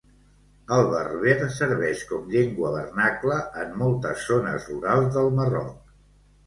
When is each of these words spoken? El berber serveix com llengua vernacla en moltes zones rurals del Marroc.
El 0.77 0.87
berber 0.93 1.35
serveix 1.57 2.01
com 2.13 2.25
llengua 2.37 2.73
vernacla 2.79 3.39
en 3.67 3.79
moltes 3.85 4.27
zones 4.33 4.69
rurals 4.75 5.17
del 5.21 5.33
Marroc. 5.41 5.99